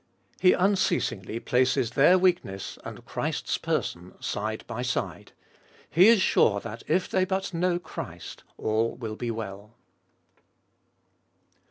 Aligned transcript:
He 0.39 0.53
unceasingly 0.53 1.39
places 1.39 1.91
their 1.91 2.17
weakness 2.17 2.79
and 2.83 3.05
Christ's 3.05 3.59
person 3.59 4.15
side 4.19 4.63
by 4.65 4.81
side: 4.81 5.31
he 5.91 6.07
is 6.07 6.19
sure 6.23 6.59
that, 6.61 6.81
if 6.87 7.07
they 7.07 7.23
but 7.23 7.53
know 7.53 7.77
Christ, 7.77 8.43
all 8.57 8.95
will 8.95 9.15
be 9.15 9.29
well. 9.29 9.75